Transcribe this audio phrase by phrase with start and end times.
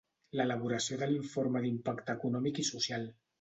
[0.37, 3.07] L'elaboració de l'informe d'impacte econòmic i social.